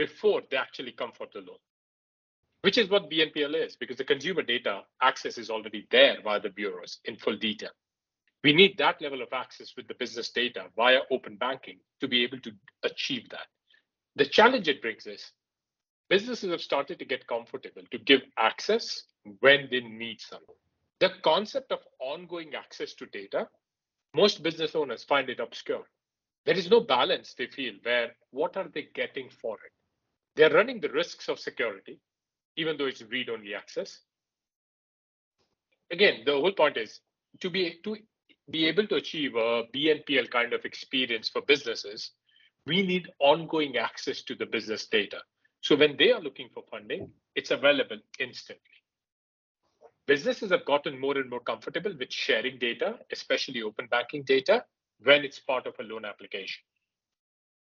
[0.00, 1.58] before they actually come for the loan,
[2.62, 6.48] which is what BNPL is, because the consumer data access is already there via the
[6.48, 7.68] bureaus in full detail.
[8.42, 12.24] We need that level of access with the business data via open banking to be
[12.24, 13.46] able to achieve that.
[14.16, 15.32] The challenge it brings is
[16.08, 19.02] businesses have started to get comfortable to give access
[19.40, 20.40] when they need some.
[21.00, 23.46] The concept of ongoing access to data
[24.14, 25.84] most business owners find it obscure.
[26.46, 29.72] There is no balance, they feel, where what are they getting for it?
[30.40, 32.00] They're running the risks of security,
[32.56, 34.00] even though it's read only access.
[35.90, 37.00] Again, the whole point is
[37.40, 37.98] to be to
[38.50, 42.12] be able to achieve a BNPL kind of experience for businesses,
[42.66, 45.20] we need ongoing access to the business data.
[45.60, 48.80] So when they are looking for funding, it's available instantly
[50.06, 54.64] businesses have gotten more and more comfortable with sharing data, especially open banking data,
[55.04, 56.64] when it's part of a loan application.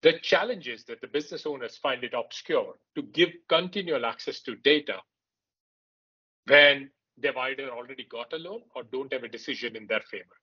[0.05, 4.55] The challenge is that the business owners find it obscure to give continual access to
[4.55, 4.97] data
[6.45, 10.37] when they've either already got a loan or don't have a decision in their favor.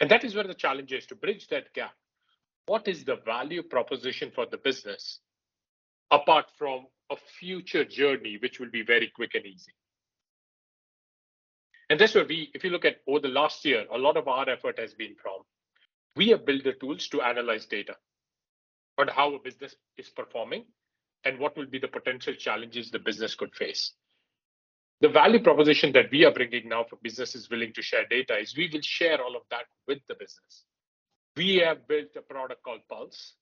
[0.00, 1.92] And that is where the challenge is to bridge that gap.
[2.64, 5.20] What is the value proposition for the business
[6.10, 9.74] apart from a future journey, which will be very quick and easy?
[11.90, 14.26] And that's where we, if you look at over the last year, a lot of
[14.26, 15.42] our effort has been from
[16.16, 17.94] we have built the tools to analyze data
[18.98, 20.64] on how a business is performing
[21.24, 23.92] and what will be the potential challenges the business could face.
[25.00, 28.56] The value proposition that we are bringing now for businesses willing to share data is
[28.56, 30.64] we will share all of that with the business.
[31.36, 33.34] We have built a product called Pulse,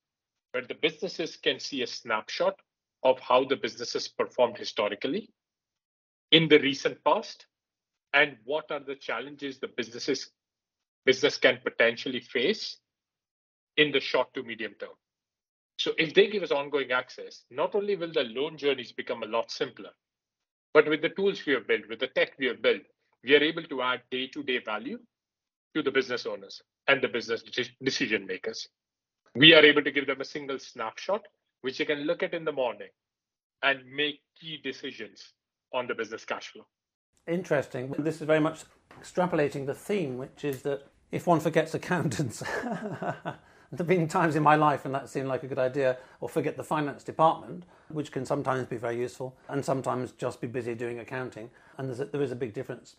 [0.53, 2.55] where the businesses can see a snapshot
[3.03, 5.31] of how the business has performed historically
[6.31, 7.47] in the recent past
[8.13, 10.31] and what are the challenges the businesses
[11.05, 12.77] business can potentially face
[13.77, 14.91] in the short to medium term.
[15.81, 19.27] So if they give us ongoing access, not only will the loan journeys become a
[19.27, 19.89] lot simpler,
[20.75, 22.83] but with the tools we have built, with the tech we have built,
[23.25, 24.99] we are able to add day-to-day value
[25.75, 27.43] to the business owners and the business
[27.83, 28.69] decision makers.
[29.35, 31.27] We are able to give them a single snapshot,
[31.63, 32.91] which they can look at in the morning
[33.63, 35.33] and make key decisions
[35.73, 36.67] on the business cash flow
[37.31, 37.95] interesting.
[37.99, 38.65] This is very much
[39.01, 42.43] extrapolating the theme, which is that if one forgets accountants,
[43.73, 46.29] there have been times in my life when that seemed like a good idea, or
[46.29, 50.75] forget the finance department, which can sometimes be very useful, and sometimes just be busy
[50.75, 52.97] doing accounting, and there's a, there is a big difference.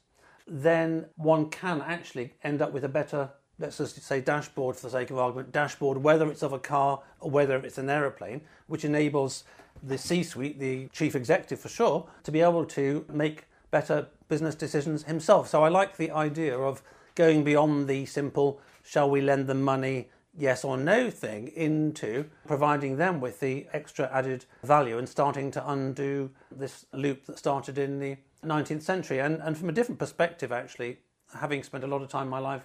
[0.48, 3.30] Then one can actually end up with a better,
[3.60, 7.02] let's just say, dashboard for the sake of argument, dashboard, whether it's of a car
[7.20, 9.44] or whether it's an aeroplane, which enables
[9.84, 14.56] the C suite, the chief executive for sure, to be able to make better business
[14.56, 15.50] decisions himself.
[15.50, 16.82] So I like the idea of
[17.16, 22.98] going beyond the simple shall we lend them money, yes or no thing into providing
[22.98, 28.00] them with the extra added value and starting to undo this loop that started in
[28.00, 29.20] the 19th century.
[29.20, 31.00] And, and from a different perspective, actually,
[31.34, 32.63] having spent a lot of time in my life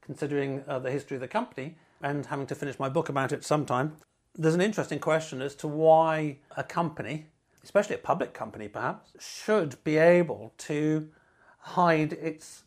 [0.00, 3.44] considering uh, the history of the company and having to finish my book about it
[3.44, 3.96] sometime,
[4.34, 7.26] there's an interesting question as to why a company,
[7.64, 11.08] especially a public company perhaps, should be able to
[11.58, 12.62] hide its,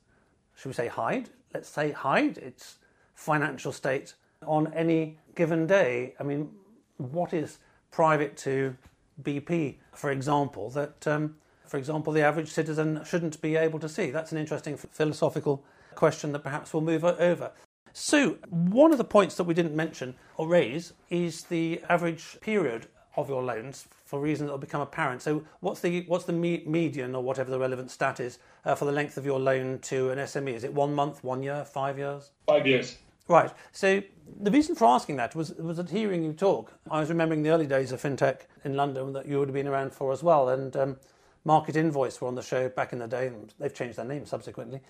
[0.56, 1.30] should we say hide?
[1.54, 2.78] Let's say hide its
[3.16, 6.14] financial state on any given day.
[6.20, 6.50] I mean,
[6.98, 7.60] what is
[7.92, 8.76] private to
[9.22, 14.12] BP, for example, that, um, for example, the average citizen shouldn't be able to see?
[14.12, 15.64] That's an interesting philosophical
[15.96, 17.52] question that perhaps we'll move over.
[17.94, 22.88] So, one of the points that we didn't mention or raise is the average period
[23.18, 25.22] of your loans for reasons that will become apparent.
[25.22, 28.86] So, what's the what's the me- median or whatever the relevant stat is uh, for
[28.86, 30.54] the length of your loan to an SME?
[30.54, 32.32] Is it one month, one year, five years?
[32.48, 32.98] Five years.
[33.28, 33.52] Right.
[33.72, 34.02] So
[34.39, 37.50] the reason for asking that was was that hearing you talk, I was remembering the
[37.50, 40.50] early days of fintech in London that you would have been around for as well.
[40.50, 40.98] And um,
[41.46, 44.82] MarketInvoice were on the show back in the day, and they've changed their name subsequently.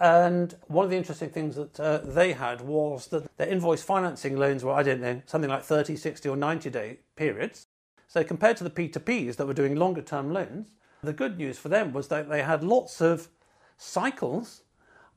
[0.00, 4.36] And one of the interesting things that uh, they had was that their invoice financing
[4.36, 7.68] loans were, I don't know, something like 30, 60, or 90 day periods.
[8.08, 11.68] So compared to the P2Ps that were doing longer term loans, the good news for
[11.68, 13.28] them was that they had lots of
[13.76, 14.62] cycles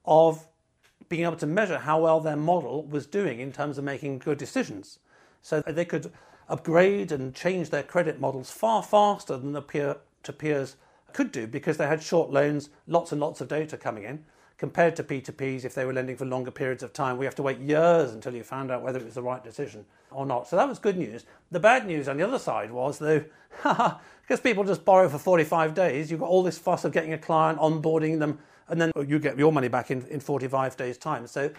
[0.05, 0.47] of
[1.09, 4.37] being able to measure how well their model was doing in terms of making good
[4.37, 4.99] decisions.
[5.41, 6.11] So they could
[6.49, 10.75] upgrade and change their credit models far faster than the peer to peers
[11.13, 14.23] could do because they had short loans, lots and lots of data coming in
[14.57, 17.43] compared to P2Ps, if they were lending for longer periods of time, we have to
[17.43, 20.47] wait years until you found out whether it was the right decision or not.
[20.47, 21.25] So that was good news.
[21.51, 23.23] The bad news on the other side was, though,
[23.63, 27.17] because people just borrow for 45 days, you've got all this fuss of getting a
[27.17, 28.39] client, onboarding them,
[28.69, 31.27] and then you get your money back in, in 45 days' time.
[31.27, 31.51] So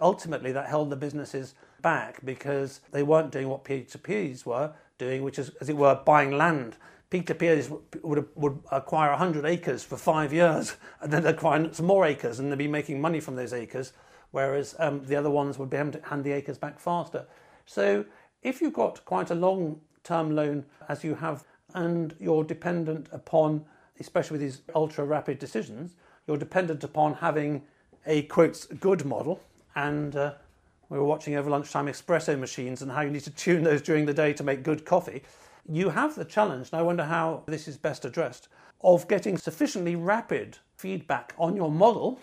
[0.00, 5.38] ultimately, that held the businesses back because they weren't doing what P2Ps were doing, which
[5.38, 6.76] is, as it were, buying land
[7.12, 12.38] P2Ps would, would acquire 100 acres for five years and then acquire some more acres
[12.38, 13.92] and they'd be making money from those acres,
[14.30, 17.26] whereas um, the other ones would be able to hand the acres back faster.
[17.66, 18.06] So
[18.42, 21.44] if you've got quite a long term loan as you have
[21.74, 23.66] and you're dependent upon,
[24.00, 27.62] especially with these ultra rapid decisions, you're dependent upon having
[28.06, 29.40] a quotes good model
[29.74, 30.32] and uh,
[30.88, 34.06] we were watching over lunchtime espresso machines and how you need to tune those during
[34.06, 35.22] the day to make good coffee
[35.68, 38.48] you have the challenge, and I wonder how this is best addressed,
[38.82, 42.20] of getting sufficiently rapid feedback on your model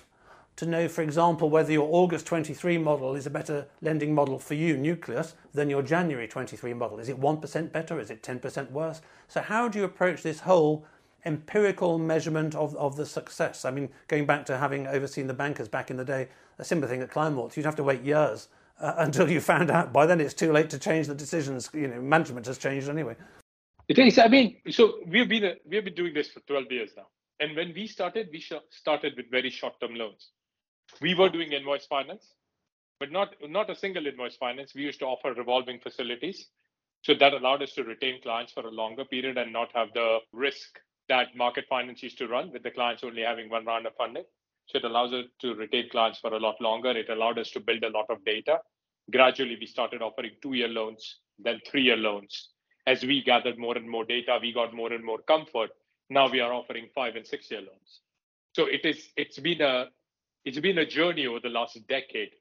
[0.58, 4.56] to know, for example, whether your August 23 model is a better lending model for
[4.56, 7.00] you, Nucleus, than your January 23 model.
[7.00, 7.98] Is it 1% better?
[7.98, 9.00] Is it 10% worse?
[9.30, 10.86] So, how do you approach this whole
[11.26, 13.66] empirical measurement of, of the success?
[13.66, 16.28] I mean, going back to having overseen the bankers back in the day,
[16.58, 19.94] a similar thing at Kleinwort, you'd have to wait years uh, until you found out.
[19.94, 21.70] By then, it's too late to change the decisions.
[21.74, 23.16] You know, management has changed anyway.
[23.88, 24.20] It is.
[24.20, 27.08] I mean, so we've been we've been doing this for 12 years now.
[27.40, 30.30] And when we started, we started with very short-term loans.
[31.02, 32.34] We were doing invoice finance,
[33.00, 34.76] but not not a single invoice finance.
[34.76, 36.50] We used to offer revolving facilities,
[37.02, 40.20] so that allowed us to retain clients for a longer period and not have the
[40.34, 40.80] risk
[41.10, 44.24] that MarketFinance used to run with the clients only having one round of funding.
[44.68, 46.92] So it allows us to retain clients for a lot longer.
[46.92, 48.60] It allowed us to build a lot of data.
[49.12, 52.50] Gradually, we started offering two-year loans, then three-year loans.
[52.86, 55.72] As we gathered more and more data, we got more and more comfort.
[56.12, 58.02] Now we are offering five and six-year loans.
[58.56, 59.10] So it is.
[59.16, 59.88] It's been a
[60.46, 62.32] it's been a journey over the last decade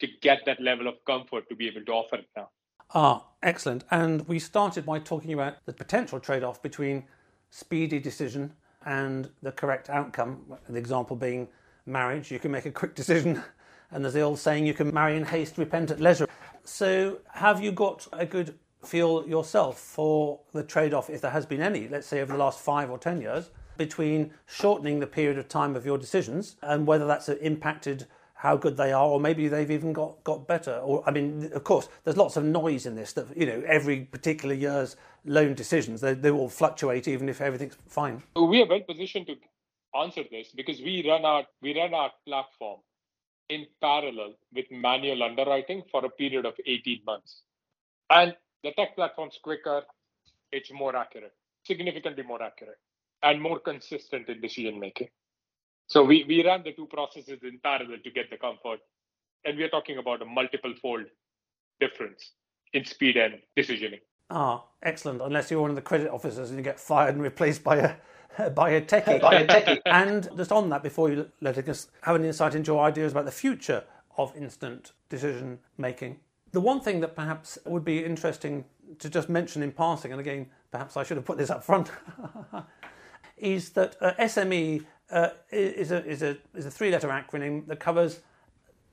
[0.00, 2.48] to get that level of comfort to be able to offer it now.
[2.94, 3.84] Ah, excellent.
[3.90, 7.04] And we started by talking about the potential trade off between
[7.52, 8.50] speedy decision
[8.86, 10.40] and the correct outcome.
[10.68, 11.46] The example being
[11.86, 13.42] marriage, you can make a quick decision,
[13.92, 16.26] and there's the old saying, you can marry in haste, repent at leisure.
[16.64, 21.46] So, have you got a good feel yourself for the trade off, if there has
[21.46, 25.38] been any, let's say over the last five or ten years, between shortening the period
[25.38, 28.06] of time of your decisions and whether that's impacted
[28.42, 30.72] how good they are, or maybe they've even got, got better.
[30.78, 33.12] Or I mean, of course, there's lots of noise in this.
[33.12, 37.76] That you know, every particular year's loan decisions they, they will fluctuate, even if everything's
[37.86, 38.20] fine.
[38.34, 39.36] We are well positioned to
[39.96, 42.80] answer this because we run our we run our platform
[43.48, 47.42] in parallel with manual underwriting for a period of 18 months.
[48.10, 48.34] And
[48.64, 49.82] the tech platform's quicker,
[50.50, 51.34] it's more accurate,
[51.64, 52.80] significantly more accurate,
[53.22, 55.10] and more consistent in decision making.
[55.92, 58.80] So we, we run the two processes in parallel to get the comfort.
[59.44, 61.04] And we are talking about a multiple fold
[61.80, 62.30] difference
[62.72, 64.00] in speed and decisioning.
[64.30, 65.20] Ah, excellent.
[65.20, 68.50] Unless you're one of the credit officers and you get fired and replaced by a
[68.54, 69.20] by a techie.
[69.20, 69.80] By a techie.
[69.86, 73.26] and just on that, before you let us have an insight into your ideas about
[73.26, 73.84] the future
[74.16, 76.20] of instant decision making,
[76.52, 78.64] the one thing that perhaps would be interesting
[78.98, 81.90] to just mention in passing, and again, perhaps I should have put this up front,
[83.36, 87.78] is that uh, SME uh, is, a, is, a, is a three letter acronym that
[87.78, 88.20] covers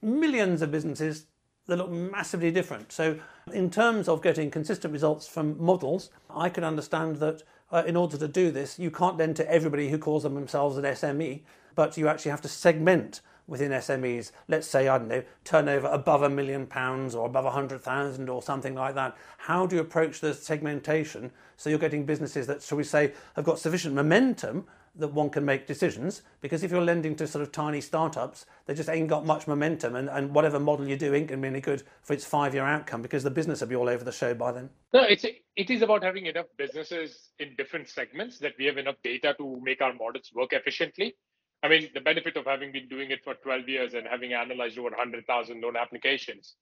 [0.01, 1.25] millions of businesses
[1.67, 2.91] that look massively different.
[2.91, 3.19] So,
[3.53, 8.17] in terms of getting consistent results from models, I can understand that uh, in order
[8.17, 11.41] to do this, you can't then to everybody who calls them themselves an SME,
[11.75, 16.21] but you actually have to segment within SMEs, let's say, I don't know, turnover above
[16.21, 19.17] a million pounds or above a hundred thousand or something like that.
[19.37, 23.45] How do you approach the segmentation so you're getting businesses that, shall we say, have
[23.45, 26.21] got sufficient momentum that one can make decisions?
[26.41, 29.95] Because if you're lending to sort of tiny startups, they just ain't got much momentum,
[29.95, 32.53] and, and whatever model you do ain't going to be any good for its five
[32.53, 34.69] year outcome because the business will be all over the show by then.
[34.93, 38.95] No, it's it is about having enough businesses in different segments that we have enough
[39.03, 41.15] data to make our models work efficiently.
[41.61, 44.77] I mean, the benefit of having been doing it for 12 years and having analyzed
[44.77, 46.55] over 100,000 loan applications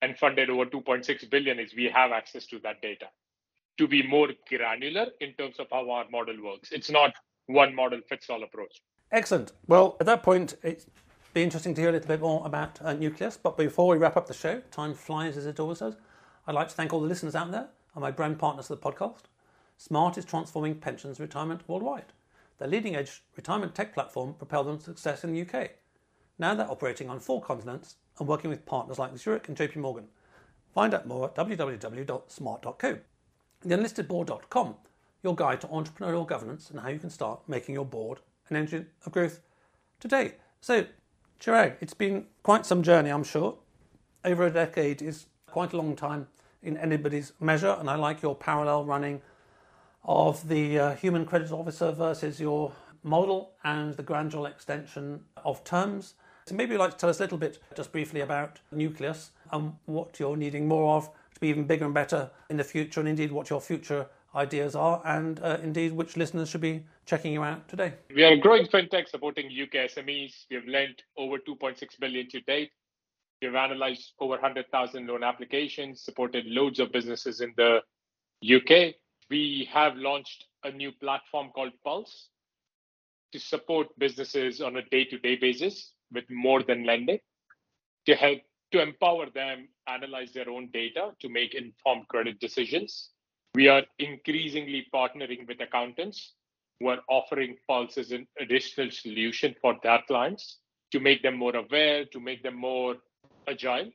[0.00, 3.06] and funded over 2.6 billion is we have access to that data
[3.78, 6.72] to be more granular in terms of how our model works.
[6.72, 7.14] It's not
[7.48, 8.80] one model fits all approach.
[9.10, 9.52] Excellent.
[9.66, 10.86] Well, at that point, it's
[11.34, 13.36] be interesting to hear a little bit more about uh, Nucleus.
[13.36, 15.96] But before we wrap up the show, time flies as it always does.
[16.46, 18.90] I'd like to thank all the listeners out there and my brand partners of the
[18.90, 19.24] podcast.
[19.76, 22.12] Smart is transforming pensions retirement worldwide.
[22.58, 25.70] Their leading edge retirement tech platform propelled them to success in the UK.
[26.38, 30.08] Now they're operating on four continents and working with partners like Zurich and JP Morgan.
[30.74, 32.98] Find out more at www.smart.co.
[33.64, 34.74] TheUnlistedBoard.com,
[35.22, 38.86] your guide to entrepreneurial governance and how you can start making your board an engine
[39.04, 39.40] of growth
[40.00, 40.34] today.
[40.60, 40.86] So,
[41.40, 43.56] Chirag, it's been quite some journey, I'm sure.
[44.24, 46.26] Over a decade is quite a long time
[46.62, 49.20] in anybody's measure, and I like your parallel running
[50.04, 56.14] of the uh, human credit officer versus your model and the gradual extension of terms.
[56.46, 59.74] So maybe you'd like to tell us a little bit, just briefly, about Nucleus and
[59.84, 63.08] what you're needing more of to be even bigger and better in the future, and
[63.08, 67.42] indeed what your future ideas are, and uh, indeed which listeners should be checking you
[67.42, 67.94] out today.
[68.14, 70.46] We are a growing fintech supporting UK SMEs.
[70.50, 72.70] We have lent over 2.6 billion to date.
[73.40, 77.80] We've analyzed over 100,000 loan applications, supported loads of businesses in the
[78.44, 78.94] UK
[79.30, 82.28] we have launched a new platform called Pulse
[83.32, 87.18] to support businesses on a day to day basis with more than lending
[88.06, 88.38] to help
[88.72, 93.10] to empower them analyze their own data to make informed credit decisions.
[93.58, 96.34] We are increasingly partnering with accountants
[96.78, 100.58] who are offering Pulse as an additional solution for their clients
[100.92, 102.94] to make them more aware, to make them more
[103.48, 103.90] agile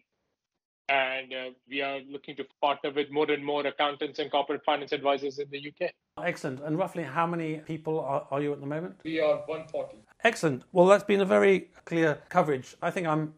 [0.90, 4.92] and uh, we are looking to partner with more and more accountants and corporate finance
[4.92, 5.92] advisors in the UK.
[6.22, 6.60] Excellent.
[6.62, 8.96] And roughly how many people are, are you at the moment?
[9.06, 9.98] We are 140.
[10.26, 10.64] Excellent.
[10.74, 12.76] Well, that's been a very clear coverage.
[12.82, 13.34] I think I'm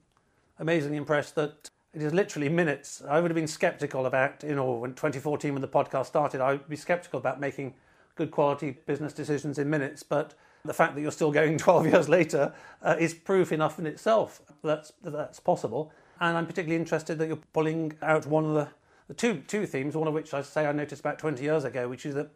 [0.58, 3.02] amazingly impressed that it is literally minutes.
[3.08, 6.52] I would have been skeptical about, you know, when 2014 when the podcast started, I
[6.52, 7.74] would be skeptical about making
[8.16, 10.34] good quality business decisions in minutes, but
[10.66, 14.42] the fact that you're still going 12 years later uh, is proof enough in itself
[14.48, 15.92] that that's, that's possible.
[16.20, 18.68] And I'm particularly interested that you're pulling out one of the,
[19.08, 21.88] the two, two themes, one of which I say I noticed about 20 years ago,
[21.88, 22.30] which is that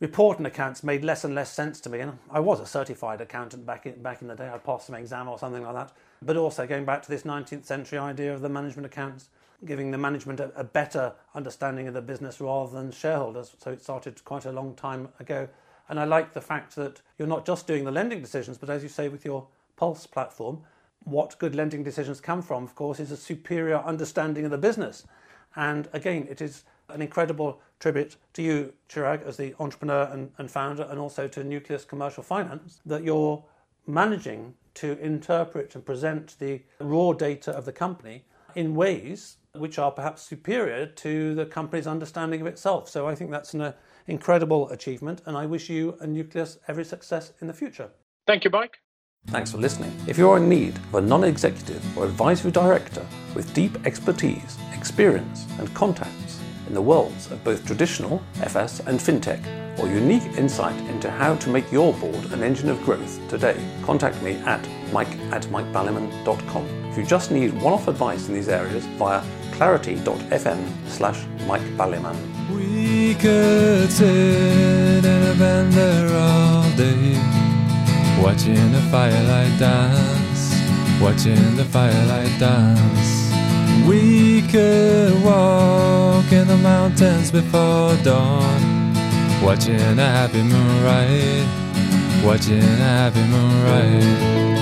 [0.00, 2.00] reporting accounts made less and less sense to me.
[2.00, 4.50] And I was a certified accountant back in, back in the day.
[4.52, 5.92] I passed some exam or something like that.
[6.22, 9.28] But also going back to this 19th century idea of the management accounts,
[9.64, 13.54] giving the management a, a better understanding of the business rather than shareholders.
[13.58, 15.48] So it started quite a long time ago.
[15.88, 18.82] And I like the fact that you're not just doing the lending decisions, but as
[18.82, 19.46] you say with your
[19.76, 20.62] Pulse platform,
[21.04, 25.06] what good lending decisions come from, of course, is a superior understanding of the business.
[25.54, 30.50] And again, it is an incredible tribute to you, Chirag, as the entrepreneur and, and
[30.50, 33.44] founder, and also to Nucleus Commercial Finance, that you're
[33.86, 38.24] managing to interpret and present the raw data of the company
[38.54, 42.88] in ways which are perhaps superior to the company's understanding of itself.
[42.88, 43.72] So I think that's an uh,
[44.06, 47.90] incredible achievement, and I wish you and Nucleus every success in the future.
[48.26, 48.78] Thank you, Mike.
[49.28, 49.92] Thanks for listening.
[50.06, 53.04] If you're in need of a non executive or advisory director
[53.34, 56.25] with deep expertise, experience, and contacts
[56.66, 59.40] in the worlds of both traditional FS and fintech,
[59.78, 64.20] or unique insight into how to make your board an engine of growth today, contact
[64.22, 66.66] me at mike at mikebaliman.com.
[66.90, 72.16] If you just need one off advice in these areas via clarity.fm slash mikebaliman.
[72.54, 77.46] We could sit in a bender all day
[78.22, 80.54] Watching the firelight dance,
[81.00, 83.25] watching the firelight dance.
[83.86, 88.94] We could walk in the mountains before dawn,
[89.42, 91.66] watching a happy moon ride
[92.26, 94.55] watching a happy moonrise.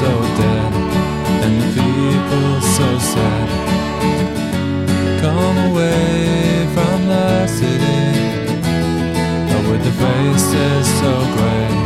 [0.00, 0.72] So dead
[1.44, 3.48] and the people so sad.
[5.22, 8.02] Come away from the city
[9.70, 11.85] with the faces so gray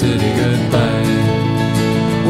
[0.00, 1.04] City goodbye.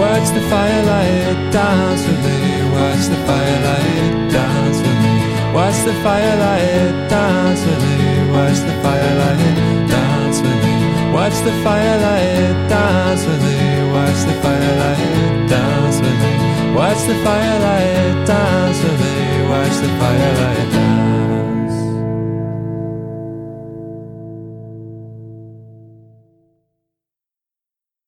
[0.03, 2.39] Watch the firelight dance with me.
[2.75, 5.17] Watch the firelight dance with me.
[5.55, 8.01] Watch the firelight dance with me.
[8.35, 10.77] Watch the firelight dance with me.
[11.15, 13.59] Watch the firelight dance with me.
[13.95, 16.35] Watch the firelight dance with me.
[16.75, 19.15] Watch the firelight dance with me.
[19.53, 20.90] Watch the firelight.